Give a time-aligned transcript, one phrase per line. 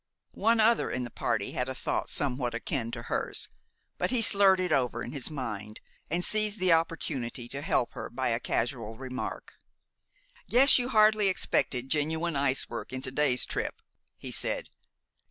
[0.33, 3.49] One other in the party had a thought somewhat akin to hers;
[3.99, 8.09] but he slurred it over in his mind, and seized the opportunity to help her
[8.09, 9.59] by a casual remark.
[10.49, 13.79] "Guess you hardly expected genuine ice work in to day's trip?"
[14.17, 14.69] he said.